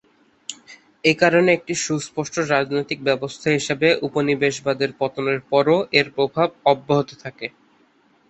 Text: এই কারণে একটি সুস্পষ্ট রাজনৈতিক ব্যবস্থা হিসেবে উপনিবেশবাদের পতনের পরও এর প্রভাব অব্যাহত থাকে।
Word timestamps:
এই 1.03 1.15
কারণে 1.15 1.49
একটি 1.53 1.73
সুস্পষ্ট 1.83 2.35
রাজনৈতিক 2.51 2.99
ব্যবস্থা 3.03 3.47
হিসেবে 3.49 3.87
উপনিবেশবাদের 4.07 4.89
পতনের 4.99 5.39
পরও 5.51 5.77
এর 5.99 6.07
প্রভাব 6.15 6.47
অব্যাহত 6.65 7.09
থাকে। 7.23 7.47